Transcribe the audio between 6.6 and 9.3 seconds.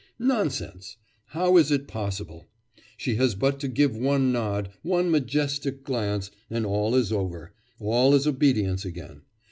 all is over, all is obedience again.